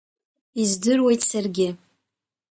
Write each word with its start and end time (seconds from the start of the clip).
Издыруеит 0.61 1.21
саргьы… 1.29 1.69